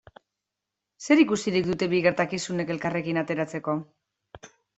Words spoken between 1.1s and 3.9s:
ikusirik dute bi gertakizunek elkarrekin ateratzeko?